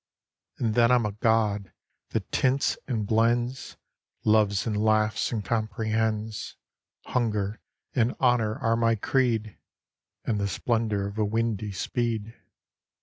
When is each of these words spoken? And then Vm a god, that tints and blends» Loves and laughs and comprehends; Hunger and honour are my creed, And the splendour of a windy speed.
And 0.57 0.73
then 0.73 0.89
Vm 0.89 1.07
a 1.07 1.11
god, 1.11 1.73
that 2.09 2.31
tints 2.31 2.75
and 2.87 3.05
blends» 3.05 3.77
Loves 4.23 4.65
and 4.65 4.75
laughs 4.75 5.31
and 5.31 5.45
comprehends; 5.45 6.55
Hunger 7.05 7.59
and 7.93 8.15
honour 8.19 8.55
are 8.55 8.75
my 8.75 8.95
creed, 8.95 9.59
And 10.25 10.39
the 10.41 10.47
splendour 10.47 11.05
of 11.05 11.19
a 11.19 11.23
windy 11.25 11.71
speed. 11.71 12.35